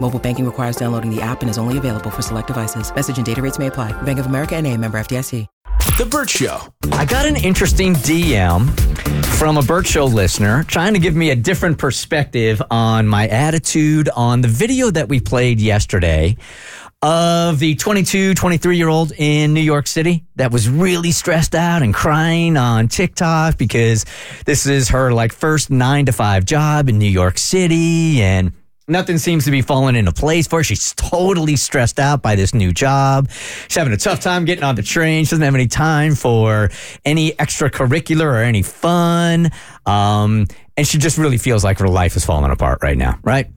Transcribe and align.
Mobile 0.00 0.18
banking 0.18 0.46
requires 0.46 0.76
downloading 0.76 1.14
the 1.14 1.20
app 1.20 1.42
and 1.42 1.50
is 1.50 1.58
only 1.58 1.76
available 1.76 2.10
for 2.10 2.22
select 2.22 2.46
devices. 2.46 2.94
Message 2.94 3.18
and 3.18 3.26
data 3.26 3.42
rates 3.42 3.58
may 3.58 3.66
apply. 3.66 3.92
Bank 4.02 4.18
of 4.18 4.26
America 4.26 4.56
and 4.56 4.66
a 4.66 4.74
member 4.76 4.98
FDIC. 4.98 5.46
The 5.98 6.06
Burt 6.06 6.30
Show. 6.30 6.72
I 6.92 7.04
got 7.04 7.26
an 7.26 7.36
interesting 7.36 7.94
DM 7.94 8.68
from 9.24 9.56
a 9.56 9.62
Burt 9.62 9.86
Show 9.86 10.04
listener 10.04 10.62
trying 10.64 10.94
to 10.94 11.00
give 11.00 11.16
me 11.16 11.30
a 11.30 11.36
different 11.36 11.78
perspective 11.78 12.62
on 12.70 13.06
my 13.08 13.26
attitude 13.26 14.08
on 14.14 14.40
the 14.40 14.48
video 14.48 14.90
that 14.90 15.08
we 15.08 15.18
played 15.18 15.60
yesterday 15.60 16.36
of 17.02 17.58
the 17.58 17.74
22, 17.76 18.34
23 18.34 18.76
year 18.76 18.88
old 18.88 19.12
in 19.16 19.54
New 19.54 19.60
York 19.60 19.86
City 19.86 20.24
that 20.36 20.52
was 20.52 20.68
really 20.68 21.10
stressed 21.12 21.54
out 21.54 21.82
and 21.82 21.94
crying 21.94 22.56
on 22.56 22.88
TikTok 22.88 23.56
because 23.56 24.04
this 24.46 24.66
is 24.66 24.88
her 24.90 25.12
like 25.12 25.32
first 25.32 25.70
nine 25.70 26.06
to 26.06 26.12
five 26.12 26.44
job 26.44 26.88
in 26.88 26.98
New 26.98 27.06
York 27.06 27.38
City 27.38 28.22
and 28.22 28.52
Nothing 28.88 29.18
seems 29.18 29.44
to 29.44 29.50
be 29.50 29.60
falling 29.60 29.96
into 29.96 30.12
place 30.12 30.46
for 30.46 30.60
her. 30.60 30.64
She's 30.64 30.94
totally 30.94 31.56
stressed 31.56 32.00
out 32.00 32.22
by 32.22 32.36
this 32.36 32.54
new 32.54 32.72
job. 32.72 33.30
She's 33.68 33.76
having 33.76 33.92
a 33.92 33.98
tough 33.98 34.20
time 34.20 34.46
getting 34.46 34.64
on 34.64 34.76
the 34.76 34.82
train. 34.82 35.26
She 35.26 35.30
doesn't 35.30 35.44
have 35.44 35.54
any 35.54 35.66
time 35.66 36.14
for 36.14 36.70
any 37.04 37.32
extracurricular 37.32 38.24
or 38.24 38.42
any 38.42 38.62
fun. 38.62 39.50
Um, 39.84 40.46
and 40.78 40.86
she 40.88 40.96
just 40.96 41.18
really 41.18 41.36
feels 41.36 41.64
like 41.64 41.78
her 41.80 41.88
life 41.88 42.16
is 42.16 42.24
falling 42.24 42.50
apart 42.50 42.78
right 42.82 42.96
now, 42.96 43.18
right? 43.22 43.48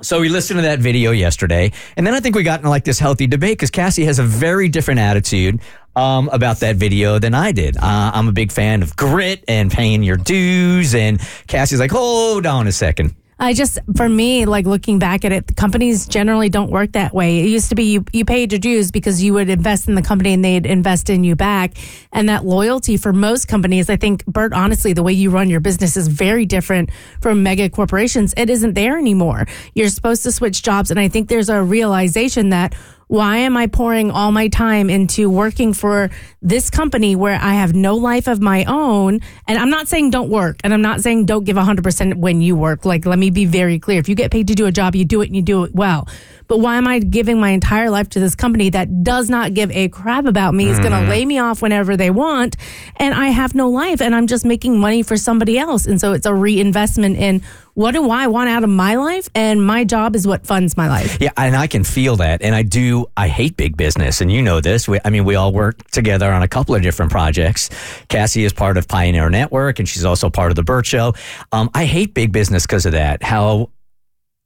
So 0.00 0.20
we 0.20 0.30
listened 0.30 0.58
to 0.58 0.62
that 0.62 0.80
video 0.80 1.10
yesterday, 1.12 1.70
and 1.96 2.04
then 2.04 2.14
I 2.14 2.20
think 2.20 2.34
we 2.34 2.42
got 2.42 2.60
into 2.60 2.70
like 2.70 2.84
this 2.84 2.98
healthy 2.98 3.26
debate 3.28 3.58
because 3.58 3.70
Cassie 3.70 4.04
has 4.06 4.18
a 4.18 4.24
very 4.24 4.68
different 4.68 4.98
attitude 4.98 5.60
um, 5.94 6.28
about 6.32 6.60
that 6.60 6.76
video 6.76 7.20
than 7.20 7.34
I 7.34 7.52
did. 7.52 7.76
Uh, 7.76 8.10
I'm 8.12 8.26
a 8.26 8.32
big 8.32 8.50
fan 8.50 8.82
of 8.82 8.96
grit 8.96 9.44
and 9.46 9.70
paying 9.70 10.02
your 10.02 10.16
dues, 10.16 10.94
and 10.94 11.20
Cassie's 11.46 11.78
like, 11.78 11.92
hold 11.92 12.46
on 12.46 12.66
a 12.66 12.72
second. 12.72 13.14
I 13.42 13.54
just, 13.54 13.80
for 13.96 14.08
me, 14.08 14.44
like 14.44 14.66
looking 14.66 15.00
back 15.00 15.24
at 15.24 15.32
it, 15.32 15.56
companies 15.56 16.06
generally 16.06 16.48
don't 16.48 16.70
work 16.70 16.92
that 16.92 17.12
way. 17.12 17.40
It 17.40 17.48
used 17.48 17.70
to 17.70 17.74
be 17.74 17.82
you, 17.82 18.04
you 18.12 18.24
paid 18.24 18.52
your 18.52 18.60
dues 18.60 18.92
because 18.92 19.20
you 19.20 19.34
would 19.34 19.50
invest 19.50 19.88
in 19.88 19.96
the 19.96 20.02
company 20.02 20.32
and 20.32 20.44
they'd 20.44 20.64
invest 20.64 21.10
in 21.10 21.24
you 21.24 21.34
back. 21.34 21.72
And 22.12 22.28
that 22.28 22.44
loyalty 22.44 22.96
for 22.96 23.12
most 23.12 23.48
companies, 23.48 23.90
I 23.90 23.96
think, 23.96 24.24
Burt, 24.26 24.52
honestly, 24.52 24.92
the 24.92 25.02
way 25.02 25.12
you 25.12 25.30
run 25.30 25.50
your 25.50 25.58
business 25.58 25.96
is 25.96 26.06
very 26.06 26.46
different 26.46 26.90
from 27.20 27.42
mega 27.42 27.68
corporations. 27.68 28.32
It 28.36 28.48
isn't 28.48 28.74
there 28.74 28.96
anymore. 28.96 29.48
You're 29.74 29.88
supposed 29.88 30.22
to 30.22 30.30
switch 30.30 30.62
jobs. 30.62 30.92
And 30.92 31.00
I 31.00 31.08
think 31.08 31.28
there's 31.28 31.48
a 31.48 31.60
realization 31.60 32.50
that 32.50 32.76
why 33.12 33.36
am 33.36 33.58
I 33.58 33.66
pouring 33.66 34.10
all 34.10 34.32
my 34.32 34.48
time 34.48 34.88
into 34.88 35.28
working 35.28 35.74
for 35.74 36.08
this 36.40 36.70
company 36.70 37.14
where 37.14 37.38
I 37.38 37.52
have 37.52 37.74
no 37.74 37.94
life 37.94 38.26
of 38.26 38.40
my 38.40 38.64
own? 38.64 39.20
And 39.46 39.58
I'm 39.58 39.68
not 39.68 39.86
saying 39.86 40.08
don't 40.08 40.30
work 40.30 40.60
and 40.64 40.72
I'm 40.72 40.80
not 40.80 41.02
saying 41.02 41.26
don't 41.26 41.44
give 41.44 41.58
100% 41.58 42.14
when 42.14 42.40
you 42.40 42.56
work. 42.56 42.86
Like, 42.86 43.04
let 43.04 43.18
me 43.18 43.28
be 43.28 43.44
very 43.44 43.78
clear. 43.78 43.98
If 43.98 44.08
you 44.08 44.14
get 44.14 44.30
paid 44.30 44.48
to 44.48 44.54
do 44.54 44.64
a 44.64 44.72
job, 44.72 44.96
you 44.96 45.04
do 45.04 45.20
it 45.20 45.26
and 45.26 45.36
you 45.36 45.42
do 45.42 45.64
it 45.64 45.74
well. 45.74 46.08
But 46.52 46.58
why 46.58 46.76
am 46.76 46.86
I 46.86 46.98
giving 46.98 47.40
my 47.40 47.48
entire 47.48 47.88
life 47.88 48.10
to 48.10 48.20
this 48.20 48.34
company 48.34 48.68
that 48.68 49.02
does 49.02 49.30
not 49.30 49.54
give 49.54 49.70
a 49.70 49.88
crap 49.88 50.26
about 50.26 50.52
me? 50.52 50.68
Is 50.68 50.78
going 50.80 50.92
to 50.92 51.08
lay 51.08 51.24
me 51.24 51.38
off 51.38 51.62
whenever 51.62 51.96
they 51.96 52.10
want. 52.10 52.58
And 52.96 53.14
I 53.14 53.28
have 53.28 53.54
no 53.54 53.70
life 53.70 54.02
and 54.02 54.14
I'm 54.14 54.26
just 54.26 54.44
making 54.44 54.78
money 54.78 55.02
for 55.02 55.16
somebody 55.16 55.56
else. 55.56 55.86
And 55.86 55.98
so 55.98 56.12
it's 56.12 56.26
a 56.26 56.34
reinvestment 56.34 57.16
in 57.16 57.40
what 57.72 57.92
do 57.92 58.10
I 58.10 58.26
want 58.26 58.50
out 58.50 58.64
of 58.64 58.68
my 58.68 58.96
life? 58.96 59.30
And 59.34 59.66
my 59.66 59.84
job 59.84 60.14
is 60.14 60.26
what 60.26 60.46
funds 60.46 60.76
my 60.76 60.90
life. 60.90 61.16
Yeah, 61.22 61.30
and 61.38 61.56
I 61.56 61.68
can 61.68 61.84
feel 61.84 62.16
that. 62.16 62.42
And 62.42 62.54
I 62.54 62.62
do, 62.64 63.06
I 63.16 63.28
hate 63.28 63.56
big 63.56 63.78
business. 63.78 64.20
And 64.20 64.30
you 64.30 64.42
know 64.42 64.60
this. 64.60 64.86
We, 64.86 64.98
I 65.06 65.08
mean, 65.08 65.24
we 65.24 65.36
all 65.36 65.54
work 65.54 65.90
together 65.90 66.30
on 66.30 66.42
a 66.42 66.48
couple 66.48 66.74
of 66.74 66.82
different 66.82 67.10
projects. 67.10 67.70
Cassie 68.08 68.44
is 68.44 68.52
part 68.52 68.76
of 68.76 68.88
Pioneer 68.88 69.30
Network, 69.30 69.78
and 69.78 69.88
she's 69.88 70.04
also 70.04 70.28
part 70.28 70.52
of 70.52 70.56
the 70.56 70.62
Burt 70.62 70.84
Show. 70.84 71.14
Um, 71.50 71.70
I 71.72 71.86
hate 71.86 72.12
big 72.12 72.30
business 72.30 72.66
because 72.66 72.84
of 72.84 72.92
that. 72.92 73.22
How, 73.22 73.70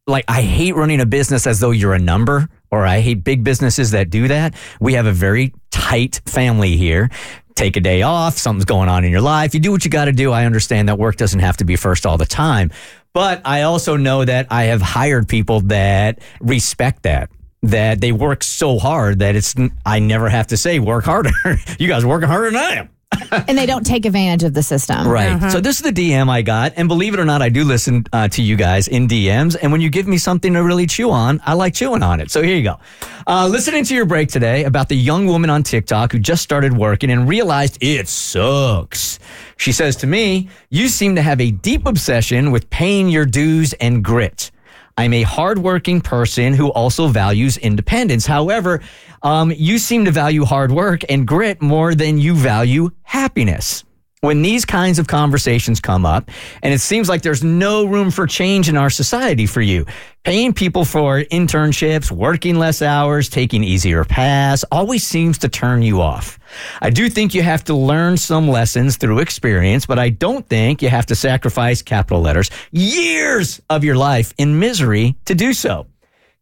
like, 0.07 0.25
I 0.29 0.43
hate 0.43 0.77
running 0.77 1.01
a 1.01 1.07
business 1.07 1.47
as 1.47 1.61
though 1.61 1.73
you're 1.73 1.95
a 1.95 1.99
number, 1.99 2.49
or 2.71 2.87
I 2.87 3.01
hate 3.01 3.25
big 3.25 3.45
businesses 3.45 3.91
that 3.93 4.11
do 4.11 4.29
that. 4.29 4.55
We 4.81 4.95
have 4.95 5.07
a 5.07 5.13
very 5.13 5.53
tight 5.71 6.21
family 6.27 6.77
here 6.77 7.11
take 7.57 7.77
a 7.77 7.81
day 7.81 8.03
off, 8.03 8.39
something's 8.39 8.67
going 8.67 8.89
on 8.89 9.05
in 9.05 9.11
your 9.11 9.23
life. 9.23 9.55
You 9.55 9.61
do 9.61 9.73
what 9.73 9.85
you 9.85 9.91
got 9.91 10.05
to 10.05 10.13
do. 10.13 10.31
I 10.31 10.45
understand 10.45 10.89
that 10.89 10.99
work 10.99 11.17
doesn't 11.17 11.41
have 11.41 11.57
to 11.57 11.65
be 11.65 11.75
first 11.75 12.07
all 12.07 12.19
the 12.19 12.27
time. 12.27 12.71
But 13.13 13.41
I 13.45 13.63
also 13.63 13.97
know 13.97 14.25
that 14.25 14.47
I 14.51 14.65
have 14.65 14.83
hired 14.83 15.27
people 15.27 15.63
that 15.63 16.21
respect 16.41 17.03
that. 17.05 17.31
That 17.63 18.01
they 18.01 18.13
work 18.13 18.45
so 18.45 18.79
hard 18.79 19.21
that 19.21 19.35
it's 19.35 19.55
I 19.85 19.99
never 19.99 20.29
have 20.29 20.49
to 20.49 20.57
say 20.57 20.79
work 20.79 21.05
harder. 21.05 21.31
you 21.79 21.89
guys 21.89 22.05
are 22.05 22.09
working 22.09 22.29
harder 22.29 22.51
than 22.51 22.61
I 22.61 22.71
am. 22.75 22.89
and 23.49 23.57
they 23.57 23.67
don't 23.67 23.85
take 23.85 24.07
advantage 24.07 24.45
of 24.45 24.55
the 24.55 24.63
system. 24.63 25.07
Right. 25.07 25.51
So 25.51 25.61
this 25.61 25.77
is 25.77 25.83
the 25.83 25.93
DM 25.93 26.29
I 26.29 26.43
got, 26.43 26.73
and 26.77 26.89
believe 26.89 27.15
it 27.15 27.21
or 27.21 27.25
not, 27.25 27.43
I 27.43 27.49
do 27.49 27.65
listen 27.65 28.05
uh, 28.13 28.29
to 28.29 28.43
you 28.43 28.57
guys 28.57 28.89
in 28.89 29.09
DMs. 29.09 29.57
And 29.61 29.73
when 29.73 29.81
you 29.81 29.91
give 29.91 30.07
me 30.07 30.19
something 30.19 30.53
to 30.53 30.61
really 30.61 30.87
chew 30.87 31.11
on, 31.11 31.41
I 31.45 31.55
like 31.55 31.75
chewing 31.75 32.03
on 32.03 32.21
it. 32.21 32.31
So 32.31 32.43
here 32.43 32.57
you 32.57 32.63
go. 32.63 32.79
Uh, 33.27 33.49
listening 33.49 33.85
to 33.85 33.95
your 33.95 34.07
break 34.07 34.29
today 34.29 34.65
about 34.65 34.89
the 34.89 34.97
young 34.97 35.27
woman 35.27 35.51
on 35.51 35.63
TikTok 35.63 36.13
who 36.13 36.19
just 36.19 36.43
started 36.43 36.77
working 36.77 37.11
and 37.11 37.29
realized 37.29 37.79
it 37.81 38.09
sucks. 38.09 39.19
She 39.57 39.73
says 39.73 39.97
to 39.97 40.07
me, 40.07 40.49
"You 40.71 40.89
seem 40.89 41.17
to 41.17 41.23
have 41.23 41.41
a 41.41 41.51
deep 41.51 41.87
obsession 41.87 42.51
with 42.51 42.71
paying 42.71 43.09
your 43.09 43.27
dues 43.27 43.73
and 43.75 44.05
grit." 44.05 44.51
I'm 44.99 45.13
a 45.13 45.23
hardworking 45.23 46.01
person 46.01 46.55
who 46.55 46.73
also 46.73 47.09
values 47.09 47.59
independence. 47.59 48.25
However, 48.27 48.81
um, 49.23 49.53
you 49.55 49.79
seem 49.79 50.07
to 50.07 50.11
value 50.11 50.45
hard 50.45 50.73
work 50.73 51.03
and 51.09 51.27
grit 51.27 51.61
more 51.61 51.95
than 51.95 52.19
you 52.19 52.35
value 52.35 52.91
happiness. 53.03 53.85
When 54.27 54.43
these 54.43 54.65
kinds 54.65 54.99
of 54.99 55.07
conversations 55.07 55.79
come 55.79 56.05
up, 56.05 56.33
and 56.61 56.75
it 56.75 56.81
seems 56.81 57.09
like 57.09 57.23
there's 57.23 57.45
no 57.45 57.85
room 57.85 58.11
for 58.11 58.27
change 58.27 58.69
in 58.69 58.77
our 58.77 58.91
society 58.91 59.47
for 59.47 59.61
you, 59.61 59.87
paying 60.25 60.53
people 60.53 60.85
for 60.85 61.21
internships, 61.21 62.11
working 62.11 62.59
less 62.59 62.83
hours, 62.83 63.29
taking 63.29 63.63
easier 63.63 64.05
paths 64.05 64.65
always 64.73 65.07
seems 65.07 65.39
to 65.39 65.49
turn 65.49 65.81
you 65.81 66.01
off. 66.01 66.41
I 66.83 66.91
do 66.91 67.09
think 67.09 67.35
you 67.35 67.43
have 67.43 67.63
to 67.67 67.75
learn 67.75 68.17
some 68.17 68.49
lessons 68.49 68.97
through 68.97 69.21
experience, 69.21 69.87
but 69.87 70.01
I 70.01 70.09
don't 70.09 70.45
think 70.49 70.83
you 70.83 70.89
have 70.89 71.07
to 71.07 71.15
sacrifice 71.15 71.81
capital 71.81 72.21
letters 72.21 72.51
years 72.73 73.61
of 73.71 73.85
your 73.85 73.95
life 73.95 74.35
in 74.39 74.59
misery 74.59 75.15
to 75.27 75.37
do 75.37 75.53
so. 75.53 75.87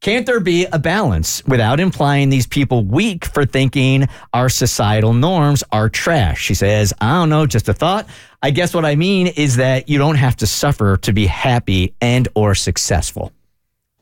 Can't 0.04 0.26
there 0.26 0.38
be 0.38 0.66
a 0.66 0.78
balance 0.78 1.42
without 1.46 1.80
implying 1.80 2.28
these 2.28 2.46
people 2.46 2.84
weak 2.84 3.24
for 3.24 3.46
thinking 3.46 4.06
our 4.34 4.50
societal 4.50 5.14
norms 5.14 5.64
are 5.72 5.88
trash? 5.88 6.42
She 6.42 6.52
says, 6.52 6.92
I 7.00 7.14
don't 7.14 7.30
know, 7.30 7.46
just 7.46 7.70
a 7.70 7.72
thought. 7.72 8.06
I 8.42 8.50
guess 8.50 8.74
what 8.74 8.84
I 8.84 8.96
mean 8.96 9.28
is 9.28 9.56
that 9.56 9.88
you 9.88 9.96
don't 9.96 10.16
have 10.16 10.36
to 10.36 10.46
suffer 10.46 10.98
to 10.98 11.12
be 11.14 11.24
happy 11.24 11.94
and 12.02 12.28
or 12.34 12.54
successful. 12.54 13.32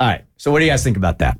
All 0.00 0.08
right. 0.08 0.24
So 0.38 0.50
what 0.50 0.58
do 0.58 0.64
you 0.64 0.72
guys 0.72 0.82
think 0.82 0.96
about 0.96 1.20
that? 1.20 1.38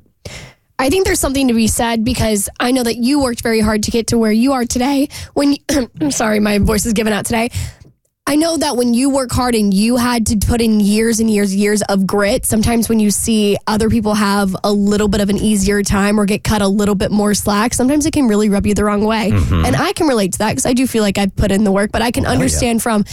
I 0.79 0.89
think 0.89 1.03
there's 1.03 1.19
something 1.19 1.49
to 1.49 1.53
be 1.53 1.67
said 1.67 2.05
because 2.05 2.47
I 2.57 2.71
know 2.71 2.83
that 2.83 2.95
you 2.95 3.21
worked 3.21 3.41
very 3.41 3.59
hard 3.59 3.83
to 3.83 3.91
get 3.91 4.07
to 4.07 4.17
where 4.17 4.31
you 4.31 4.53
are 4.53 4.63
today. 4.63 5.09
When 5.33 5.51
you, 5.51 5.57
I'm 5.99 6.11
sorry, 6.11 6.39
my 6.39 6.59
voice 6.59 6.85
is 6.85 6.93
giving 6.93 7.11
out 7.11 7.25
today. 7.25 7.49
I 8.25 8.37
know 8.37 8.55
that 8.55 8.77
when 8.77 8.93
you 8.93 9.09
work 9.09 9.31
hard 9.31 9.53
and 9.53 9.73
you 9.73 9.97
had 9.97 10.25
to 10.27 10.37
put 10.37 10.61
in 10.61 10.79
years 10.79 11.19
and 11.19 11.29
years, 11.29 11.53
years 11.53 11.81
of 11.83 12.07
grit, 12.07 12.45
sometimes 12.45 12.87
when 12.87 12.99
you 12.99 13.11
see 13.11 13.57
other 13.67 13.89
people 13.89 14.13
have 14.13 14.55
a 14.63 14.71
little 14.71 15.09
bit 15.09 15.19
of 15.19 15.29
an 15.29 15.37
easier 15.37 15.83
time 15.83 16.17
or 16.17 16.25
get 16.25 16.41
cut 16.41 16.61
a 16.61 16.67
little 16.67 16.95
bit 16.95 17.11
more 17.11 17.33
slack, 17.33 17.73
sometimes 17.73 18.05
it 18.05 18.13
can 18.13 18.27
really 18.27 18.47
rub 18.47 18.65
you 18.65 18.73
the 18.73 18.85
wrong 18.85 19.03
way. 19.03 19.31
Mm-hmm. 19.31 19.65
And 19.65 19.75
I 19.75 19.91
can 19.91 20.07
relate 20.07 20.33
to 20.33 20.39
that 20.39 20.51
because 20.51 20.65
I 20.65 20.71
do 20.71 20.87
feel 20.87 21.03
like 21.03 21.17
I've 21.17 21.35
put 21.35 21.51
in 21.51 21.65
the 21.65 21.71
work, 21.71 21.91
but 21.91 22.01
I 22.01 22.11
can 22.11 22.25
oh, 22.25 22.29
understand 22.29 22.81
from, 22.81 23.03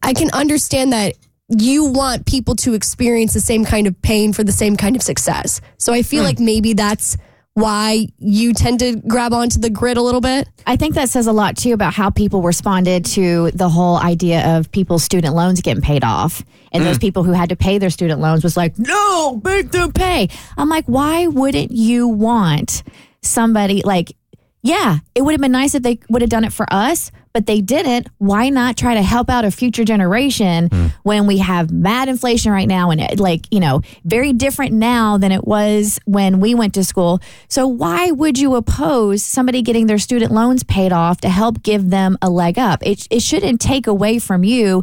I 0.00 0.14
can 0.14 0.30
understand 0.32 0.92
that 0.92 1.16
you 1.48 1.86
want 1.86 2.24
people 2.24 2.54
to 2.56 2.74
experience 2.74 3.34
the 3.34 3.40
same 3.40 3.64
kind 3.64 3.88
of 3.88 4.00
pain 4.00 4.32
for 4.32 4.44
the 4.44 4.52
same 4.52 4.76
kind 4.76 4.94
of 4.94 5.02
success. 5.02 5.60
So 5.76 5.92
I 5.92 6.02
feel 6.02 6.22
hmm. 6.22 6.26
like 6.26 6.38
maybe 6.38 6.72
that's 6.72 7.16
why 7.56 8.06
you 8.18 8.52
tend 8.52 8.80
to 8.80 8.96
grab 8.96 9.32
onto 9.32 9.58
the 9.58 9.70
grid 9.70 9.96
a 9.96 10.02
little 10.02 10.20
bit? 10.20 10.46
I 10.66 10.76
think 10.76 10.94
that 10.96 11.08
says 11.08 11.26
a 11.26 11.32
lot 11.32 11.56
too 11.56 11.72
about 11.72 11.94
how 11.94 12.10
people 12.10 12.42
responded 12.42 13.06
to 13.06 13.50
the 13.52 13.70
whole 13.70 13.96
idea 13.96 14.58
of 14.58 14.70
people's 14.70 15.02
student 15.02 15.34
loans 15.34 15.62
getting 15.62 15.82
paid 15.82 16.04
off. 16.04 16.44
And 16.70 16.84
those 16.84 16.98
mm. 16.98 17.00
people 17.00 17.24
who 17.24 17.32
had 17.32 17.48
to 17.48 17.56
pay 17.56 17.78
their 17.78 17.88
student 17.88 18.20
loans 18.20 18.44
was 18.44 18.58
like, 18.58 18.78
no, 18.78 19.40
make 19.42 19.70
them 19.70 19.90
pay. 19.90 20.28
I'm 20.58 20.68
like, 20.68 20.84
why 20.84 21.28
wouldn't 21.28 21.70
you 21.70 22.08
want 22.08 22.82
somebody 23.22 23.80
like, 23.82 24.14
yeah, 24.62 24.98
it 25.14 25.22
would 25.22 25.32
have 25.32 25.40
been 25.40 25.52
nice 25.52 25.74
if 25.74 25.82
they 25.82 25.98
would 26.10 26.20
have 26.20 26.30
done 26.30 26.44
it 26.44 26.52
for 26.52 26.66
us, 26.70 27.10
but 27.36 27.44
they 27.44 27.60
didn't. 27.60 28.08
Why 28.16 28.48
not 28.48 28.78
try 28.78 28.94
to 28.94 29.02
help 29.02 29.28
out 29.28 29.44
a 29.44 29.50
future 29.50 29.84
generation 29.84 30.70
when 31.02 31.26
we 31.26 31.36
have 31.36 31.70
mad 31.70 32.08
inflation 32.08 32.50
right 32.50 32.66
now 32.66 32.90
and 32.90 32.98
it, 32.98 33.20
like, 33.20 33.42
you 33.50 33.60
know, 33.60 33.82
very 34.06 34.32
different 34.32 34.72
now 34.72 35.18
than 35.18 35.32
it 35.32 35.46
was 35.46 36.00
when 36.06 36.40
we 36.40 36.54
went 36.54 36.72
to 36.72 36.82
school. 36.82 37.20
So 37.48 37.66
why 37.66 38.10
would 38.10 38.38
you 38.38 38.54
oppose 38.54 39.22
somebody 39.22 39.60
getting 39.60 39.86
their 39.86 39.98
student 39.98 40.32
loans 40.32 40.64
paid 40.64 40.94
off 40.94 41.20
to 41.20 41.28
help 41.28 41.62
give 41.62 41.90
them 41.90 42.16
a 42.22 42.30
leg 42.30 42.58
up? 42.58 42.80
It, 42.86 43.06
it 43.10 43.20
shouldn't 43.20 43.60
take 43.60 43.86
away 43.86 44.18
from 44.18 44.42
you 44.42 44.82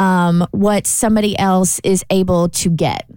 um, 0.00 0.44
what 0.50 0.88
somebody 0.88 1.38
else 1.38 1.80
is 1.84 2.04
able 2.10 2.48
to 2.48 2.68
get. 2.68 3.08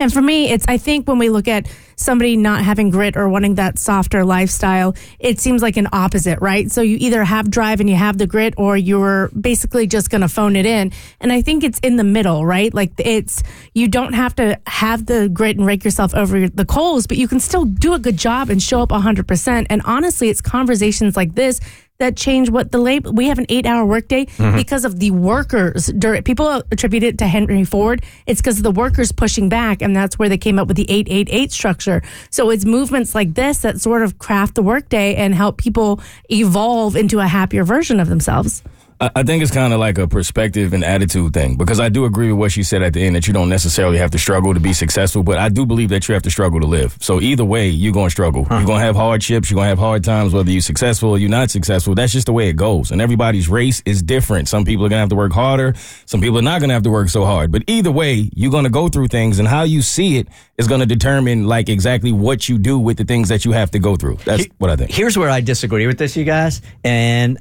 And 0.00 0.10
for 0.10 0.22
me, 0.22 0.50
it's 0.50 0.64
I 0.68 0.78
think 0.78 1.06
when 1.06 1.18
we 1.18 1.28
look 1.28 1.48
at 1.48 1.68
somebody 1.96 2.36
not 2.36 2.62
having 2.62 2.90
grit 2.90 3.16
or 3.16 3.28
wanting 3.28 3.56
that 3.56 3.78
softer 3.78 4.24
lifestyle, 4.24 4.94
it 5.18 5.40
seems 5.40 5.62
like 5.62 5.76
an 5.76 5.88
opposite, 5.92 6.38
right? 6.40 6.70
So 6.70 6.82
you 6.82 6.96
either 7.00 7.24
have 7.24 7.50
drive 7.50 7.80
and 7.80 7.88
you 7.88 7.96
have 7.96 8.18
the 8.18 8.26
grit 8.26 8.54
or 8.56 8.76
you're 8.76 9.28
basically 9.28 9.86
just 9.86 10.10
going 10.10 10.20
to 10.20 10.28
phone 10.28 10.56
it 10.56 10.66
in. 10.66 10.92
And 11.20 11.32
I 11.32 11.42
think 11.42 11.64
it's 11.64 11.78
in 11.80 11.96
the 11.96 12.04
middle, 12.04 12.44
right? 12.46 12.72
Like 12.72 12.92
it's 12.98 13.42
you 13.74 13.88
don't 13.88 14.12
have 14.12 14.36
to 14.36 14.60
have 14.66 15.06
the 15.06 15.28
grit 15.28 15.56
and 15.56 15.66
rake 15.66 15.84
yourself 15.84 16.14
over 16.14 16.48
the 16.48 16.66
coals, 16.66 17.06
but 17.06 17.16
you 17.16 17.26
can 17.26 17.40
still 17.40 17.64
do 17.64 17.94
a 17.94 17.98
good 17.98 18.16
job 18.16 18.50
and 18.50 18.62
show 18.62 18.82
up 18.82 18.90
100%. 18.90 19.66
And 19.68 19.82
honestly, 19.84 20.28
it's 20.28 20.40
conversations 20.40 21.16
like 21.16 21.34
this 21.34 21.60
that 21.98 22.16
change 22.16 22.50
what 22.50 22.72
the 22.72 22.78
labor. 22.78 23.10
We 23.10 23.28
have 23.28 23.38
an 23.38 23.46
eight-hour 23.48 23.84
workday 23.86 24.26
mm-hmm. 24.26 24.56
because 24.56 24.84
of 24.84 24.98
the 24.98 25.10
workers. 25.12 25.90
People 26.24 26.62
attribute 26.70 27.02
it 27.02 27.18
to 27.18 27.26
Henry 27.26 27.64
Ford. 27.64 28.04
It's 28.26 28.40
because 28.40 28.58
of 28.58 28.62
the 28.64 28.70
workers 28.70 29.12
pushing 29.12 29.48
back, 29.48 29.82
and 29.82 29.96
that's 29.96 30.18
where 30.18 30.28
they 30.28 30.38
came 30.38 30.58
up 30.58 30.68
with 30.68 30.76
the 30.76 30.90
eight-eight-eight 30.90 31.52
structure. 31.52 31.85
So 32.30 32.50
it's 32.50 32.64
movements 32.64 33.14
like 33.14 33.34
this 33.34 33.58
that 33.58 33.80
sort 33.80 34.02
of 34.02 34.18
craft 34.18 34.54
the 34.54 34.62
workday 34.62 35.14
and 35.14 35.34
help 35.34 35.58
people 35.58 36.00
evolve 36.30 36.96
into 36.96 37.20
a 37.20 37.26
happier 37.26 37.64
version 37.64 38.00
of 38.00 38.08
themselves. 38.08 38.62
I 38.98 39.24
think 39.24 39.42
it's 39.42 39.52
kind 39.52 39.74
of 39.74 39.80
like 39.80 39.98
a 39.98 40.08
perspective 40.08 40.72
and 40.72 40.82
attitude 40.82 41.34
thing 41.34 41.56
because 41.56 41.80
I 41.80 41.90
do 41.90 42.06
agree 42.06 42.32
with 42.32 42.38
what 42.38 42.52
she 42.52 42.62
said 42.62 42.82
at 42.82 42.94
the 42.94 43.04
end 43.04 43.14
that 43.14 43.26
you 43.26 43.34
don't 43.34 43.50
necessarily 43.50 43.98
have 43.98 44.10
to 44.12 44.18
struggle 44.18 44.54
to 44.54 44.60
be 44.60 44.72
successful, 44.72 45.22
but 45.22 45.36
I 45.36 45.50
do 45.50 45.66
believe 45.66 45.90
that 45.90 46.08
you 46.08 46.14
have 46.14 46.22
to 46.22 46.30
struggle 46.30 46.60
to 46.60 46.66
live. 46.66 46.96
So 47.00 47.20
either 47.20 47.44
way, 47.44 47.68
you're 47.68 47.92
going 47.92 48.06
to 48.06 48.10
struggle. 48.10 48.46
You're 48.50 48.64
going 48.64 48.80
to 48.80 48.86
have 48.86 48.96
hardships. 48.96 49.50
You're 49.50 49.56
going 49.56 49.66
to 49.66 49.68
have 49.68 49.78
hard 49.78 50.02
times, 50.02 50.32
whether 50.32 50.50
you're 50.50 50.62
successful 50.62 51.10
or 51.10 51.18
you're 51.18 51.28
not 51.28 51.50
successful. 51.50 51.94
That's 51.94 52.12
just 52.12 52.24
the 52.24 52.32
way 52.32 52.48
it 52.48 52.56
goes. 52.56 52.90
And 52.90 53.02
everybody's 53.02 53.50
race 53.50 53.82
is 53.84 54.02
different. 54.02 54.48
Some 54.48 54.64
people 54.64 54.86
are 54.86 54.88
going 54.88 54.98
to 54.98 55.00
have 55.00 55.10
to 55.10 55.16
work 55.16 55.32
harder. 55.32 55.74
Some 56.06 56.22
people 56.22 56.38
are 56.38 56.42
not 56.42 56.60
going 56.60 56.70
to 56.70 56.74
have 56.74 56.84
to 56.84 56.90
work 56.90 57.10
so 57.10 57.26
hard. 57.26 57.52
But 57.52 57.64
either 57.66 57.90
way, 57.90 58.30
you're 58.34 58.50
going 58.50 58.64
to 58.64 58.70
go 58.70 58.88
through 58.88 59.08
things 59.08 59.38
and 59.38 59.46
how 59.46 59.64
you 59.64 59.82
see 59.82 60.16
it 60.16 60.28
is 60.56 60.68
going 60.68 60.80
to 60.80 60.86
determine 60.86 61.46
like 61.46 61.68
exactly 61.68 62.12
what 62.12 62.48
you 62.48 62.56
do 62.56 62.78
with 62.78 62.96
the 62.96 63.04
things 63.04 63.28
that 63.28 63.44
you 63.44 63.52
have 63.52 63.70
to 63.72 63.78
go 63.78 63.96
through. 63.96 64.16
That's 64.24 64.46
what 64.56 64.70
I 64.70 64.76
think. 64.76 64.90
Here's 64.90 65.18
where 65.18 65.28
I 65.28 65.42
disagree 65.42 65.86
with 65.86 65.98
this, 65.98 66.16
you 66.16 66.24
guys, 66.24 66.62
and 66.82 67.38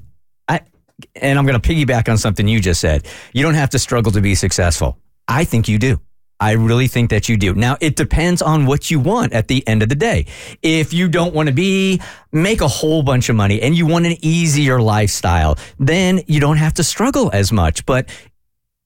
and 1.15 1.37
I'm 1.37 1.45
going 1.45 1.59
to 1.59 1.69
piggyback 1.69 2.09
on 2.09 2.17
something 2.17 2.47
you 2.47 2.59
just 2.59 2.81
said. 2.81 3.05
You 3.33 3.43
don't 3.43 3.55
have 3.55 3.71
to 3.71 3.79
struggle 3.79 4.11
to 4.13 4.21
be 4.21 4.35
successful. 4.35 4.97
I 5.27 5.43
think 5.43 5.67
you 5.67 5.77
do. 5.77 5.99
I 6.39 6.51
really 6.51 6.87
think 6.87 7.11
that 7.11 7.29
you 7.29 7.37
do. 7.37 7.53
Now, 7.53 7.77
it 7.79 7.95
depends 7.95 8.41
on 8.41 8.65
what 8.65 8.91
you 8.91 8.99
want 8.99 9.31
at 9.31 9.47
the 9.47 9.65
end 9.67 9.81
of 9.81 9.89
the 9.89 9.95
day. 9.95 10.25
If 10.61 10.93
you 10.93 11.07
don't 11.07 11.33
want 11.33 11.47
to 11.47 11.55
be, 11.55 12.01
make 12.33 12.59
a 12.59 12.67
whole 12.67 13.03
bunch 13.03 13.29
of 13.29 13.37
money 13.37 13.61
and 13.61 13.75
you 13.75 13.85
want 13.85 14.05
an 14.05 14.17
easier 14.21 14.81
lifestyle, 14.81 15.57
then 15.79 16.21
you 16.27 16.41
don't 16.41 16.57
have 16.57 16.73
to 16.75 16.83
struggle 16.83 17.29
as 17.31 17.53
much. 17.53 17.85
But 17.85 18.09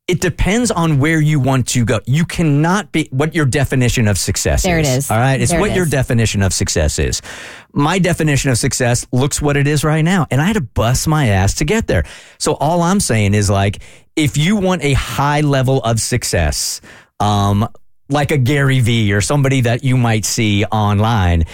it 0.08 0.22
depends 0.22 0.72
on 0.72 1.00
where 1.00 1.20
you 1.20 1.40
want 1.40 1.68
to 1.70 1.86
go. 1.86 2.00
You 2.06 2.26
cannot 2.26 2.92
be 2.92 3.08
what 3.12 3.36
your 3.36 3.46
definition 3.46 4.08
of 4.08 4.18
success 4.18 4.64
There 4.64 4.80
it 4.80 4.86
is. 4.86 5.06
is. 5.06 5.12
All 5.12 5.18
right. 5.18 5.40
It's 5.40 5.52
There 5.52 5.60
it 5.60 5.62
what 5.62 5.76
your 5.76 5.86
definition 5.86 6.42
of 6.42 6.52
success 6.52 6.98
is. 6.98 7.22
My 7.71 8.00
definition 8.00 8.50
of 8.51 8.57
success 8.57 9.06
looks 9.12 9.42
what 9.42 9.56
it 9.57 9.68
is 9.68 9.83
right 9.83 10.01
now. 10.01 10.25
And 10.31 10.42
I 10.42 10.45
had 10.45 10.54
to 10.54 10.62
bust 10.62 11.07
my 11.07 11.27
ass 11.27 11.56
to 11.56 11.66
get 11.66 11.88
there. 11.88 12.04
So 12.38 12.54
all 12.56 12.81
I'm 12.81 13.00
saying 13.00 13.33
is 13.33 13.50
like, 13.50 13.81
if 14.16 14.38
you 14.38 14.56
want 14.56 14.83
a 14.83 14.94
high 14.94 15.42
level 15.42 15.81
of 15.81 16.00
success, 16.00 16.81
um, 17.19 17.68
like 18.10 18.31
a 18.31 18.38
Gary 18.38 18.80
Vee 18.80 19.13
or 19.13 19.21
somebody 19.21 19.62
that 19.62 19.83
you 19.83 19.98
might 19.98 20.25
see 20.25 20.66
online, 20.66 21.45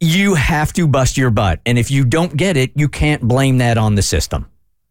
you 0.00 0.34
have 0.34 0.72
to 0.74 0.86
bust 0.86 1.16
your 1.16 1.30
butt. 1.30 1.60
And 1.64 1.78
if 1.78 1.90
you 1.90 2.04
don't 2.04 2.36
get 2.36 2.56
it, 2.56 2.72
you 2.74 2.88
can't 2.88 3.22
blame 3.22 3.58
that 3.58 3.78
on 3.78 3.94
the 3.94 4.02
system. 4.02 4.50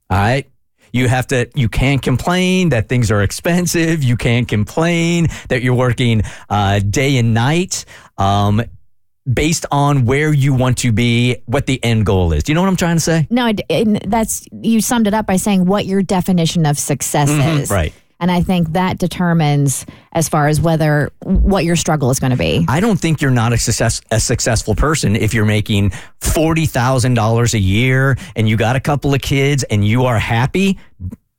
All 0.09 0.17
right. 0.17 0.49
You 0.91 1.09
have 1.09 1.27
to, 1.27 1.49
you 1.53 1.67
can't 1.67 2.01
complain 2.01 2.69
that 2.69 2.87
things 2.87 3.11
are 3.11 3.21
expensive. 3.21 4.01
You 4.01 4.15
can't 4.15 4.47
complain 4.47 5.27
that 5.49 5.61
you're 5.61 5.75
working 5.75 6.21
uh, 6.49 6.79
day 6.79 7.17
and 7.17 7.33
night 7.33 7.83
um, 8.17 8.63
based 9.31 9.65
on 9.71 10.05
where 10.05 10.31
you 10.33 10.53
want 10.53 10.77
to 10.79 10.91
be, 10.91 11.37
what 11.45 11.65
the 11.65 11.83
end 11.83 12.05
goal 12.05 12.33
is. 12.33 12.43
Do 12.43 12.51
you 12.51 12.55
know 12.55 12.61
what 12.61 12.67
I'm 12.67 12.75
trying 12.75 12.97
to 12.97 13.01
say? 13.01 13.27
No, 13.29 13.51
that's 14.05 14.47
you 14.61 14.81
summed 14.81 15.07
it 15.07 15.13
up 15.13 15.25
by 15.25 15.37
saying 15.37 15.65
what 15.65 15.85
your 15.85 16.01
definition 16.01 16.65
of 16.65 16.77
success 16.77 17.29
mm-hmm, 17.29 17.61
is. 17.61 17.69
right. 17.69 17.93
And 18.17 18.31
I 18.31 18.41
think 18.41 18.71
that 18.73 18.97
determines 18.97 19.85
as 20.13 20.29
far 20.29 20.47
as 20.47 20.61
whether 20.61 21.11
what 21.23 21.65
your 21.65 21.75
struggle 21.75 22.11
is 22.11 22.19
going 22.19 22.31
to 22.31 22.37
be. 22.37 22.65
I 22.69 22.79
don't 22.79 22.97
think 22.97 23.21
you're 23.21 23.29
not 23.29 23.51
a 23.51 23.57
success 23.57 23.99
a 24.09 24.21
successful 24.21 24.73
person 24.73 25.17
if 25.17 25.33
you're 25.33 25.45
making 25.45 25.91
forty 26.21 26.65
thousand 26.65 27.15
dollars 27.15 27.53
a 27.53 27.59
year 27.59 28.17
and 28.35 28.47
you 28.47 28.55
got 28.55 28.77
a 28.77 28.79
couple 28.79 29.13
of 29.13 29.21
kids 29.21 29.63
and 29.63 29.85
you 29.85 30.05
are 30.05 30.17
happy. 30.17 30.79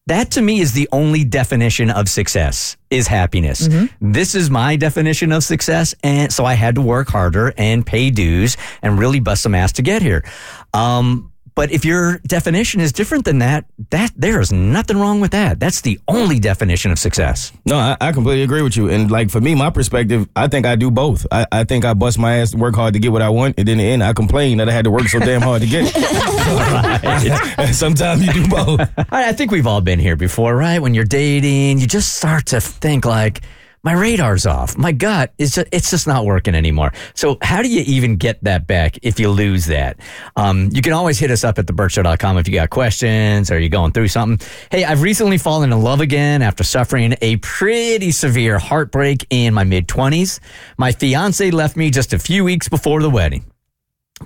That 0.08 0.31
to 0.32 0.41
me 0.43 0.61
is 0.61 0.73
the 0.73 0.88
only 0.93 1.25
definition 1.25 1.91
of 1.91 2.08
success 2.08 2.76
is 2.91 3.08
happiness. 3.08 3.67
This 4.00 4.37
is 4.37 4.50
my 4.50 4.76
definition 4.76 5.32
of 5.32 5.43
success. 5.43 5.97
And 6.05 6.32
so 6.32 6.44
I 6.44 6.55
had 6.55 6.76
to 6.76 6.81
work 6.81 7.08
harder 7.08 7.53
and 7.58 7.85
pay 7.85 8.11
dues 8.11 8.56
and 8.82 9.00
really 9.00 9.19
bust 9.19 9.43
some 9.43 9.55
ass 9.55 9.73
to 9.73 9.82
get 9.82 10.03
here. 10.03 10.25
Um, 10.73 11.32
but 11.56 11.73
if 11.73 11.87
your 11.87 12.19
definition 12.19 12.82
is 12.82 12.93
different 12.93 13.25
than 13.25 13.38
that, 13.38 13.64
that 13.91 14.12
there 14.14 14.41
is 14.43 14.53
nothing 14.53 14.99
wrong 14.99 15.20
with 15.20 15.31
that. 15.31 15.58
That's 15.58 15.81
the 15.81 15.99
only 16.06 16.38
definition 16.38 16.93
of 16.93 16.99
success. 16.99 17.50
No, 17.64 17.76
I, 17.76 17.97
I 17.99 18.12
completely 18.12 18.43
agree 18.43 18.61
with 18.61 18.76
you. 18.76 18.91
And 18.91 19.11
like 19.11 19.31
for 19.31 19.41
me, 19.41 19.55
my 19.55 19.70
perspective, 19.70 20.29
I 20.37 20.49
think 20.49 20.67
I 20.67 20.76
do 20.76 20.91
both. 20.91 21.26
I, 21.32 21.47
I 21.50 21.64
think 21.64 21.87
I 21.87 21.94
bust 21.94 22.19
my 22.19 22.37
ass, 22.37 22.55
work 22.55 22.75
hard 22.75 22.93
to 22.93 23.00
get 23.00 23.11
what 23.11 23.23
I 23.23 23.31
want, 23.31 23.55
and 23.58 23.67
then 23.67 23.81
in 23.81 23.87
the 23.87 23.91
end, 23.91 24.05
I 24.05 24.12
complain 24.12 24.58
that 24.58 24.69
I 24.69 24.73
had 24.73 24.85
to 24.85 24.91
work 24.91 25.08
so 25.08 25.19
damn 25.19 25.41
hard 25.41 25.62
to 25.62 25.69
get 25.69 25.91
it. 25.97 25.97
Sometimes 27.75 28.26
you 28.26 28.32
do 28.35 28.49
both. 28.49 28.81
I 29.11 29.31
I 29.31 29.32
think 29.32 29.50
we've 29.50 29.67
all 29.67 29.81
been 29.81 29.99
here 29.99 30.17
before, 30.17 30.55
right? 30.55 30.79
When 30.79 30.93
you're 30.94 31.05
dating, 31.05 31.79
you 31.79 31.87
just 31.87 32.17
start 32.17 32.47
to 32.47 32.61
think 32.61 33.06
like, 33.06 33.40
my 33.87 33.93
radar's 33.93 34.47
off. 34.47 34.76
My 34.76 34.90
gut 34.90 35.33
is 35.38 35.55
just, 35.55 35.69
it's 35.71 35.90
just 35.93 36.09
not 36.09 36.25
working 36.25 36.57
anymore. 36.57 36.93
So 37.14 37.38
how 37.40 37.62
do 37.62 37.69
you 37.69 37.85
even 37.87 38.16
get 38.16 38.43
that 38.43 38.66
back 38.66 38.99
if 39.02 39.21
you 39.21 39.31
lose 39.31 39.66
that? 39.66 40.00
Um, 40.35 40.71
you 40.73 40.83
can 40.83 40.93
always 40.93 41.21
hit 41.21 41.31
us 41.31 41.45
up 41.45 41.57
at 41.61 41.66
theburtshow.com 41.66 42.37
if 42.37 42.49
you 42.49 42.55
got 42.55 42.71
questions 42.71 43.49
or 43.49 43.61
you're 43.61 43.69
going 43.69 43.93
through 43.93 44.09
something. 44.09 44.45
Hey, 44.73 44.85
I've 44.85 45.02
recently 45.02 45.38
fallen 45.38 45.73
in 45.73 45.81
love 45.81 46.00
again 46.00 46.43
after 46.43 46.64
suffering 46.64 47.14
a 47.23 47.37
pretty 47.37 48.11
severe 48.11 48.59
heartbreak 48.59 49.25
in 49.31 49.55
my 49.55 49.62
mid 49.62 49.87
20s. 49.87 50.40
My 50.76 50.90
fiance 50.90 51.49
left 51.52 51.76
me 51.76 51.93
just 51.93 52.12
a 52.12 52.19
few 52.19 52.43
weeks 52.43 52.69
before 52.69 53.00
the 53.00 53.11
wedding. 53.11 53.45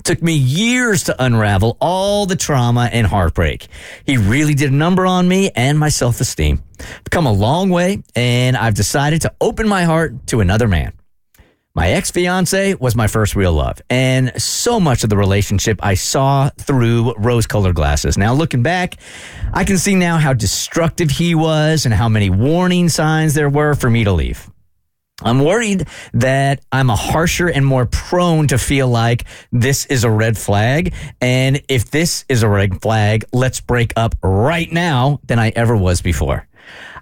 Took 0.03 0.21
me 0.21 0.33
years 0.33 1.03
to 1.03 1.23
unravel 1.23 1.77
all 1.81 2.25
the 2.25 2.37
trauma 2.37 2.89
and 2.93 3.05
heartbreak. 3.05 3.67
He 4.05 4.15
really 4.17 4.53
did 4.53 4.71
a 4.71 4.75
number 4.75 5.05
on 5.05 5.27
me 5.27 5.51
and 5.53 5.77
my 5.77 5.89
self 5.89 6.21
esteem. 6.21 6.63
I've 6.79 7.09
come 7.09 7.25
a 7.25 7.31
long 7.31 7.69
way, 7.69 8.01
and 8.15 8.55
I've 8.55 8.73
decided 8.73 9.21
to 9.21 9.33
open 9.41 9.67
my 9.67 9.83
heart 9.83 10.27
to 10.27 10.39
another 10.39 10.67
man. 10.67 10.93
My 11.73 11.89
ex 11.89 12.11
fiance 12.11 12.73
was 12.75 12.95
my 12.95 13.07
first 13.07 13.35
real 13.35 13.53
love, 13.53 13.81
and 13.89 14.31
so 14.41 14.79
much 14.79 15.03
of 15.05 15.09
the 15.09 15.15
relationship 15.15 15.79
I 15.81 15.93
saw 15.93 16.49
through 16.57 17.13
rose 17.15 17.47
colored 17.47 17.75
glasses. 17.75 18.17
Now, 18.17 18.33
looking 18.33 18.61
back, 18.61 18.95
I 19.53 19.63
can 19.63 19.77
see 19.77 19.95
now 19.95 20.17
how 20.17 20.33
destructive 20.33 21.09
he 21.09 21.33
was 21.33 21.85
and 21.85 21.93
how 21.93 22.09
many 22.09 22.29
warning 22.29 22.89
signs 22.89 23.35
there 23.35 23.49
were 23.49 23.73
for 23.73 23.89
me 23.89 24.03
to 24.03 24.11
leave. 24.11 24.50
I'm 25.23 25.43
worried 25.43 25.87
that 26.13 26.63
I'm 26.71 26.89
a 26.89 26.95
harsher 26.95 27.47
and 27.47 27.65
more 27.65 27.85
prone 27.85 28.47
to 28.47 28.57
feel 28.57 28.87
like 28.87 29.25
this 29.51 29.85
is 29.85 30.03
a 30.03 30.09
red 30.09 30.37
flag. 30.37 30.93
And 31.19 31.61
if 31.67 31.91
this 31.91 32.25
is 32.27 32.43
a 32.43 32.49
red 32.49 32.81
flag, 32.81 33.25
let's 33.31 33.61
break 33.61 33.93
up 33.95 34.15
right 34.23 34.71
now 34.71 35.19
than 35.25 35.39
I 35.39 35.49
ever 35.49 35.75
was 35.75 36.01
before. 36.01 36.47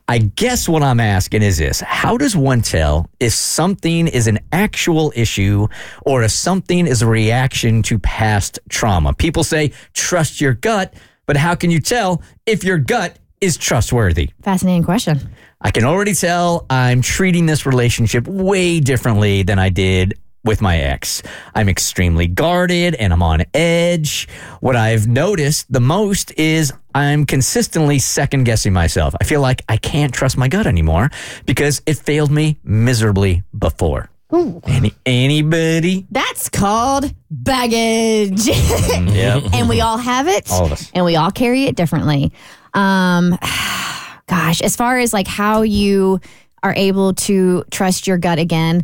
I 0.08 0.18
guess 0.18 0.68
what 0.68 0.82
I'm 0.82 1.00
asking 1.00 1.44
is 1.44 1.60
this 1.60 1.82
How 1.82 2.18
does 2.18 2.36
one 2.36 2.62
tell 2.62 3.10
if 3.20 3.32
something 3.34 4.08
is 4.08 4.26
an 4.26 4.40
actual 4.52 5.14
issue 5.16 5.68
or 6.02 6.24
if 6.24 6.32
something 6.32 6.88
is 6.88 7.04
a 7.04 7.08
reaction 7.08 7.84
to 7.84 8.00
past 8.00 8.60
trauma? 8.70 9.14
People 9.14 9.44
say, 9.44 9.72
trust 9.94 10.42
your 10.42 10.56
gut, 10.56 10.96
but 11.28 11.38
how 11.38 11.54
can 11.54 11.70
you 11.70 11.80
tell 11.80 12.24
if 12.48 12.64
your 12.64 12.80
gut 12.80 13.20
is 13.42 13.58
trustworthy? 13.58 14.30
Fascinating 14.42 14.84
question. 14.84 15.30
I 15.62 15.72
can 15.72 15.84
already 15.84 16.14
tell 16.14 16.66
I'm 16.70 17.02
treating 17.02 17.46
this 17.46 17.66
relationship 17.66 18.28
way 18.28 18.80
differently 18.80 19.44
than 19.44 19.60
I 19.60 19.70
did 19.70 20.18
with 20.46 20.62
my 20.62 20.78
ex. 20.78 21.22
I'm 21.54 21.68
extremely 21.68 22.28
guarded 22.28 22.96
and 22.96 23.12
I'm 23.12 23.22
on 23.22 23.44
edge. 23.54 24.28
What 24.62 24.76
I've 24.78 25.06
noticed 25.08 25.72
the 25.72 25.82
most 25.82 26.32
is 26.40 26.72
I'm 26.96 27.26
consistently 27.26 28.00
second 28.00 28.46
guessing 28.46 28.72
myself. 28.72 29.14
I 29.20 29.26
feel 29.26 29.42
like 29.42 29.64
I 29.68 29.76
can't 29.78 30.14
trust 30.14 30.38
my 30.38 30.48
gut 30.48 30.66
anymore 30.66 31.10
because 31.46 31.82
it 31.86 31.96
failed 31.98 32.32
me 32.32 32.58
miserably 32.64 33.44
before. 33.58 34.10
Any, 34.32 34.94
anybody? 35.08 36.06
That's 36.12 36.50
called 36.50 37.14
baggage. 37.32 38.46
Mm, 38.90 39.16
yep. 39.16 39.44
and 39.54 39.70
we 39.70 39.82
all 39.82 39.98
have 39.98 40.28
it. 40.28 40.52
All 40.52 40.66
of 40.66 40.72
us. 40.72 40.92
And 40.94 41.06
we 41.06 41.16
all 41.16 41.32
carry 41.32 41.66
it 41.66 41.76
differently. 41.76 42.32
Um, 42.74 43.38
gosh, 44.28 44.62
as 44.62 44.76
far 44.76 44.98
as 45.00 45.14
like 45.14 45.28
how 45.28 45.62
you 45.64 46.20
are 46.64 46.74
able 46.76 47.14
to 47.14 47.64
trust 47.72 48.06
your 48.08 48.18
gut 48.18 48.40
again, 48.40 48.84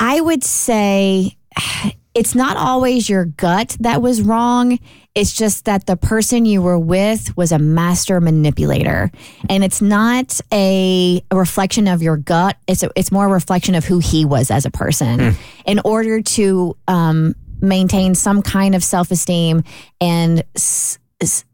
I 0.00 0.20
would 0.20 0.44
say 0.44 1.36
it's 2.14 2.34
not 2.34 2.56
always 2.56 3.08
your 3.08 3.24
gut 3.26 3.76
that 3.80 4.00
was 4.02 4.22
wrong. 4.22 4.78
It's 5.14 5.32
just 5.32 5.64
that 5.64 5.86
the 5.86 5.96
person 5.96 6.44
you 6.44 6.60
were 6.60 6.78
with 6.78 7.34
was 7.38 7.50
a 7.50 7.58
master 7.58 8.20
manipulator. 8.20 9.10
And 9.48 9.64
it's 9.64 9.80
not 9.80 10.38
a, 10.52 11.22
a 11.30 11.36
reflection 11.36 11.88
of 11.88 12.02
your 12.02 12.18
gut. 12.18 12.58
It's 12.66 12.82
a, 12.82 12.90
it's 12.94 13.10
more 13.10 13.24
a 13.26 13.30
reflection 13.30 13.74
of 13.74 13.86
who 13.86 13.98
he 13.98 14.26
was 14.26 14.50
as 14.50 14.66
a 14.66 14.70
person. 14.70 15.34
In 15.64 15.78
order 15.86 16.20
to 16.20 16.76
um, 16.86 17.34
maintain 17.62 18.14
some 18.14 18.42
kind 18.42 18.74
of 18.74 18.84
self-esteem 18.84 19.64
and 20.02 20.40
s- 20.54 20.98
s- 20.98 20.98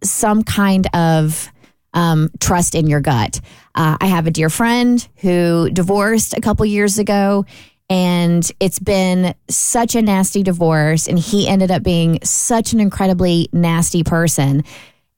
some 0.02 0.42
kind 0.42 0.86
of 0.94 1.50
um, 1.94 2.30
trust 2.40 2.74
in 2.74 2.86
your 2.86 3.00
gut. 3.00 3.40
Uh, 3.74 3.96
I 4.00 4.06
have 4.06 4.26
a 4.26 4.30
dear 4.30 4.50
friend 4.50 5.06
who 5.16 5.70
divorced 5.70 6.36
a 6.36 6.40
couple 6.40 6.64
years 6.66 6.98
ago, 6.98 7.44
and 7.90 8.50
it's 8.60 8.78
been 8.78 9.34
such 9.48 9.94
a 9.94 10.02
nasty 10.02 10.42
divorce. 10.42 11.08
And 11.08 11.18
he 11.18 11.46
ended 11.48 11.70
up 11.70 11.82
being 11.82 12.18
such 12.22 12.72
an 12.72 12.80
incredibly 12.80 13.48
nasty 13.52 14.02
person. 14.04 14.64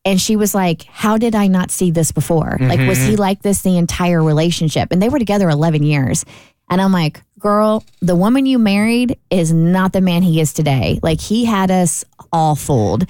And 0.04 0.20
she 0.20 0.36
was 0.36 0.54
like, 0.54 0.82
How 0.84 1.16
did 1.16 1.34
I 1.34 1.46
not 1.46 1.70
see 1.70 1.90
this 1.90 2.12
before? 2.12 2.56
Like, 2.60 2.80
was 2.88 2.98
he 2.98 3.16
like 3.16 3.42
this 3.42 3.62
the 3.62 3.78
entire 3.78 4.22
relationship? 4.22 4.88
And 4.90 5.00
they 5.00 5.08
were 5.08 5.18
together 5.18 5.48
11 5.48 5.82
years. 5.82 6.24
And 6.68 6.80
I'm 6.80 6.92
like, 6.92 7.22
Girl, 7.38 7.84
the 8.00 8.16
woman 8.16 8.46
you 8.46 8.58
married 8.58 9.18
is 9.30 9.52
not 9.52 9.92
the 9.92 10.00
man 10.00 10.22
he 10.22 10.40
is 10.40 10.52
today. 10.52 10.98
Like, 11.02 11.20
he 11.20 11.44
had 11.44 11.70
us 11.70 12.04
all 12.32 12.54
fooled. 12.56 13.04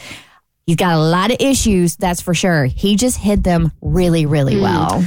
He's 0.67 0.77
got 0.77 0.95
a 0.95 0.99
lot 0.99 1.31
of 1.31 1.37
issues, 1.41 1.95
that's 1.97 2.23
for 2.23 2.33
sure. 2.33 2.65
He 2.65 2.97
just 2.97 3.19
hid 3.19 3.45
them 3.45 3.71
really, 3.83 4.25
really 4.25 4.59
well. 4.59 5.05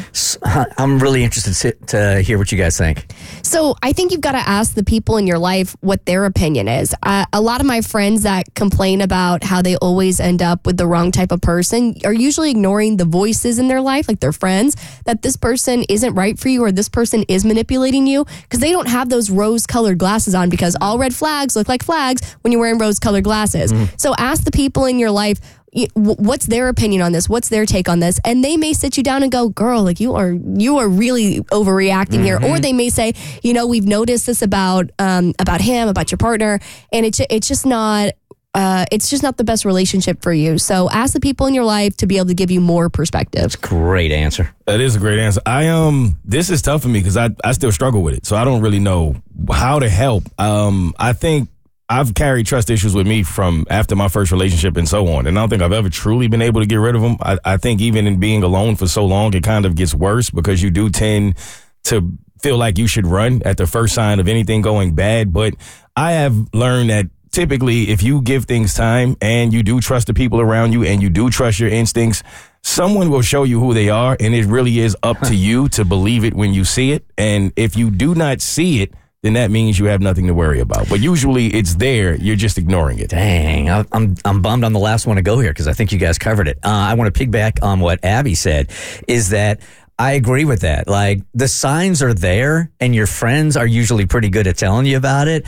I'm 0.78 1.00
really 1.00 1.24
interested 1.24 1.56
to, 1.88 1.88
to 1.88 2.22
hear 2.22 2.38
what 2.38 2.52
you 2.52 2.60
guys 2.60 2.78
think. 2.78 3.12
So 3.42 3.76
I 3.82 3.92
think 3.92 4.12
you've 4.12 4.22
got 4.22 4.34
to 4.34 4.38
ask 4.38 4.76
the 4.76 4.84
people 4.84 5.18
in 5.18 5.26
your 5.26 5.40
life 5.40 5.76
what 5.80 6.06
their 6.06 6.26
opinion 6.26 6.68
is. 6.68 6.94
Uh, 7.02 7.26
a 7.34 7.42
lot 7.42 7.60
of 7.60 7.66
my 7.66 7.82
friends 7.82 8.22
that 8.22 8.54
complain 8.54 9.02
about 9.02 9.44
how 9.44 9.64
they 9.64 9.76
always 9.78 10.20
end 10.20 10.44
up 10.44 10.64
with 10.68 10.78
the 10.78 10.86
wrong 10.86 11.12
type 11.12 11.32
of 11.32 11.42
person 11.42 11.96
are 12.06 12.14
usually 12.14 12.52
ignoring 12.52 12.98
the 12.98 13.06
voices 13.06 13.58
in 13.58 13.68
their 13.68 13.82
life, 13.82 14.08
like 14.08 14.20
their 14.20 14.32
friends, 14.34 14.76
that 15.06 15.24
this 15.24 15.38
person 15.38 15.84
isn't 15.90 16.14
right 16.14 16.38
for 16.38 16.50
you 16.50 16.64
or 16.64 16.72
this 16.72 16.88
person 16.88 17.24
is 17.28 17.44
manipulating 17.44 18.06
you 18.06 18.26
because 18.44 18.60
they 18.60 18.72
don't 18.72 18.90
have 18.90 19.10
those 19.10 19.32
rose 19.32 19.66
colored 19.66 19.98
glasses 19.98 20.36
on 20.36 20.50
because 20.52 20.78
all 20.82 21.00
red 21.00 21.16
flags 21.16 21.56
look 21.56 21.68
like 21.68 21.82
flags 21.82 22.32
when 22.42 22.52
you're 22.52 22.62
wearing 22.62 22.78
rose 22.78 23.00
colored 23.00 23.24
glasses. 23.24 23.74
So 23.98 24.14
ask 24.20 24.44
the 24.44 24.52
people 24.52 24.86
in 24.86 25.00
your 25.00 25.10
life 25.10 25.40
y- 25.40 25.46
wh- 25.46 25.47
what's 25.94 26.48
their 26.48 26.70
opinion 26.70 27.02
on 27.02 27.12
this 27.12 27.30
what's 27.30 27.50
their 27.50 27.66
take 27.66 27.88
on 27.90 28.00
this 28.00 28.20
and 28.26 28.44
they 28.44 28.58
may 28.58 28.74
sit 28.74 28.98
you 28.98 29.04
down 29.04 29.22
and 29.22 29.32
go 29.32 29.50
girl 29.50 29.84
like 29.84 30.00
you 30.00 30.16
are 30.16 30.32
you 30.32 30.78
are 30.78 30.88
really 30.88 31.42
overreacting 31.52 32.24
here 32.24 32.40
or 32.44 32.58
they 32.58 32.74
may 32.74 32.90
say 32.90 33.14
you 33.44 33.54
know 33.54 33.68
we've 33.68 33.86
noticed 33.86 34.26
this 34.26 34.42
about 34.42 34.90
um 34.98 35.34
about 35.40 35.62
him 35.62 35.88
about 35.88 36.10
your 36.10 36.18
partner 36.18 36.60
and 36.92 37.06
it's 37.06 37.20
it's 37.30 37.48
just 37.48 37.66
not 37.66 38.12
uh, 38.58 38.86
it's 38.92 39.08
just 39.12 39.22
not 39.22 39.38
the 39.38 39.44
best 39.44 39.66
relationship 39.66 40.24
for 40.24 40.34
you. 40.34 40.58
So 40.58 40.90
ask 40.90 41.14
the 41.14 41.20
people 41.20 41.46
in 41.46 41.54
your 41.54 41.64
life 41.64 41.96
to 41.98 42.08
be 42.08 42.18
able 42.18 42.30
to 42.30 42.34
give 42.34 42.50
you 42.50 42.60
more 42.60 42.90
perspective. 42.90 43.62
Great 43.62 44.12
answer. 44.12 44.52
That 44.66 44.82
is 44.82 44.96
a 44.96 45.00
great 45.00 45.20
answer. 45.20 45.42
I 45.46 45.68
um, 45.68 46.20
this 46.26 46.50
is 46.50 46.64
tough 46.64 46.82
for 46.82 46.88
me 46.88 47.00
because 47.00 47.18
I 47.18 47.30
I 47.44 47.52
still 47.52 47.72
struggle 47.72 48.02
with 48.02 48.16
it, 48.16 48.26
so 48.26 48.36
I 48.36 48.44
don't 48.46 48.62
really 48.62 48.80
know 48.80 49.16
how 49.52 49.78
to 49.78 49.88
help. 49.88 50.24
Um, 50.40 50.96
I 50.98 51.14
think 51.14 51.50
I've 51.90 52.14
carried 52.14 52.46
trust 52.46 52.70
issues 52.70 52.94
with 52.94 53.08
me 53.08 53.24
from 53.24 53.66
after 53.70 53.96
my 53.96 54.10
first 54.10 54.32
relationship 54.32 54.76
and 54.76 54.88
so 54.88 55.08
on, 55.08 55.26
and 55.26 55.38
I 55.38 55.42
don't 55.42 55.50
think 55.50 55.62
I've 55.62 55.72
ever 55.72 55.90
truly 55.90 56.28
been 56.28 56.42
able 56.42 56.60
to 56.60 56.68
get 56.68 56.78
rid 56.78 56.96
of 56.96 57.02
them. 57.02 57.16
I, 57.22 57.38
I 57.46 57.58
think 57.58 57.80
even 57.80 58.08
in 58.08 58.20
being 58.20 58.44
alone 58.44 58.76
for 58.76 58.88
so 58.88 59.06
long, 59.06 59.34
it 59.34 59.44
kind 59.44 59.66
of 59.66 59.76
gets 59.76 59.94
worse 59.94 60.30
because 60.30 60.62
you 60.62 60.70
do 60.70 60.90
tend 60.90 61.38
to 61.86 62.18
feel 62.42 62.58
like 62.58 62.78
you 62.78 62.88
should 62.88 63.08
run 63.08 63.42
at 63.46 63.58
the 63.58 63.66
first 63.66 63.96
sign 63.96 64.20
of 64.20 64.28
anything 64.28 64.62
going 64.62 64.96
bad. 64.96 65.32
But 65.32 65.56
I 65.96 66.12
have 66.12 66.36
learned 66.54 66.90
that 66.90 67.06
typically 67.32 67.90
if 67.90 68.04
you 68.04 68.22
give 68.22 68.46
things 68.46 68.74
time 68.74 69.16
and 69.22 69.54
you 69.54 69.64
do 69.64 69.80
trust 69.80 70.08
the 70.08 70.14
people 70.14 70.42
around 70.42 70.74
you 70.74 70.84
and 70.84 71.02
you 71.02 71.10
do 71.10 71.30
trust 71.30 71.60
your 71.60 71.70
instincts, 71.70 72.22
someone 72.64 73.10
will 73.10 73.22
show 73.22 73.44
you 73.44 73.60
who 73.60 73.74
they 73.74 73.90
are 73.90 74.18
and 74.20 74.36
it 74.36 74.46
really 74.46 74.80
is 74.80 74.96
up 75.04 75.20
to 75.22 75.36
you 75.36 75.70
to 75.70 75.86
believe 75.86 76.26
it 76.26 76.34
when 76.34 76.54
you 76.54 76.66
see 76.66 76.92
it. 76.92 77.06
And 77.18 77.54
if 77.56 77.78
you 77.78 77.90
do 77.90 78.14
not 78.14 78.42
see 78.42 78.82
it, 78.82 78.94
then 79.24 79.34
that 79.34 79.50
means 79.52 79.80
you 79.80 79.86
have 79.86 80.02
nothing 80.02 80.28
to 80.28 80.34
worry 80.34 80.60
about. 80.60 80.88
But 80.90 81.00
usually 81.00 81.48
it's 81.48 81.76
there, 81.76 82.16
you're 82.16 82.36
just 82.36 82.58
ignoring 82.58 83.00
it. 83.00 83.10
Dang, 83.10 83.70
I'm 83.70 84.16
I'm 84.24 84.42
bummed 84.42 84.64
I'm 84.64 84.74
the 84.74 84.80
last 84.80 85.08
one 85.08 85.16
to 85.16 85.22
go 85.22 85.40
here 85.40 85.52
because 85.52 85.68
I 85.68 85.74
think 85.74 85.92
you 85.92 85.98
guys 85.98 86.18
covered 86.18 86.48
it. 86.48 86.58
Uh, 86.64 86.70
I 86.70 86.94
want 86.94 87.14
to 87.14 87.26
piggyback 87.26 87.64
on 87.64 87.80
what 87.80 88.04
Abby 88.06 88.36
said. 88.36 88.72
Is 89.08 89.30
that 89.30 89.62
I 90.00 90.12
agree 90.14 90.46
with 90.46 90.62
that. 90.62 90.88
Like 90.88 91.22
the 91.34 91.48
signs 91.48 92.04
are 92.04 92.14
there, 92.14 92.72
and 92.80 92.94
your 92.94 93.08
friends 93.08 93.58
are 93.58 93.66
usually 93.66 94.06
pretty 94.06 94.30
good 94.30 94.46
at 94.46 94.58
telling 94.58 94.86
you 94.86 94.98
about 94.98 95.28
it. 95.28 95.46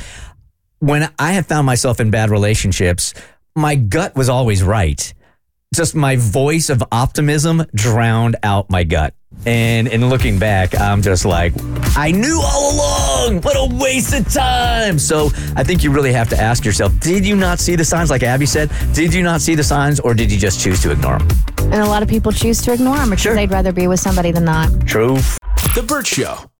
When 0.80 1.10
I 1.20 1.34
have 1.34 1.46
found 1.46 1.66
myself 1.66 2.00
in 2.00 2.10
bad 2.10 2.30
relationships, 2.32 3.14
my 3.56 3.76
gut 3.76 4.16
was 4.16 4.30
always 4.30 4.64
right. 4.64 5.14
Just 5.76 5.94
my 5.94 6.16
voice 6.16 6.70
of 6.70 6.82
optimism 6.92 7.64
drowned 7.76 8.38
out 8.42 8.72
my 8.72 8.84
gut. 8.84 9.14
And 9.46 9.88
in 9.88 10.10
looking 10.10 10.40
back, 10.40 10.74
I'm 10.80 11.02
just 11.04 11.26
like, 11.26 11.54
I 11.96 12.12
knew 12.12 12.42
all 12.44 12.76
along. 12.76 13.09
What 13.20 13.56
a 13.58 13.76
waste 13.76 14.14
of 14.14 14.32
time. 14.34 14.98
So 14.98 15.28
I 15.56 15.64
think 15.64 15.84
you 15.84 15.92
really 15.92 16.14
have 16.14 16.30
to 16.30 16.40
ask 16.40 16.64
yourself, 16.66 16.98
did 17.00 17.26
you 17.26 17.36
not 17.36 17.60
see 17.60 17.76
the 17.76 17.84
signs? 17.86 18.10
Like 18.10 18.24
Abby 18.24 18.46
said, 18.46 18.72
did 18.94 19.14
you 19.14 19.22
not 19.22 19.42
see 19.42 19.56
the 19.56 19.64
signs 19.64 20.00
or 20.00 20.14
did 20.14 20.32
you 20.32 20.38
just 20.40 20.60
choose 20.60 20.82
to 20.82 20.92
ignore 20.92 21.20
them? 21.20 21.28
And 21.72 21.76
a 21.84 21.88
lot 21.88 22.02
of 22.02 22.10
people 22.10 22.32
choose 22.32 22.62
to 22.64 22.74
ignore 22.74 22.98
them 22.98 23.10
because 23.12 23.22
Sure. 23.22 23.36
they'd 23.36 23.52
rather 23.52 23.72
be 23.72 23.88
with 23.88 24.00
somebody 24.00 24.32
than 24.32 24.46
not. 24.46 24.70
True. 24.88 25.18
The 25.76 25.84
Burt 25.86 26.08
Show. 26.08 26.40